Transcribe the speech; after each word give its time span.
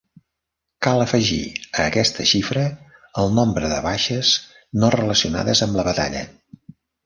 Cal 0.85 1.03
afegir 1.03 1.41
a 1.49 1.83
aquesta 1.91 2.25
xifra 2.31 2.65
el 3.25 3.31
nombre 3.41 3.71
de 3.75 3.79
baixes 3.91 4.35
no 4.81 4.93
relacionades 4.99 5.67
amb 5.69 5.81
la 5.83 5.89
batalla. 5.93 6.29